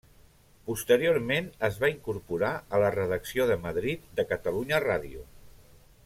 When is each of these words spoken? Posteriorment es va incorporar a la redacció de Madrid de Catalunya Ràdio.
Posteriorment 0.69 1.49
es 1.67 1.75
va 1.83 1.89
incorporar 1.91 2.51
a 2.77 2.81
la 2.87 2.89
redacció 2.97 3.47
de 3.51 3.59
Madrid 3.69 4.09
de 4.21 4.25
Catalunya 4.35 4.81
Ràdio. 4.91 5.27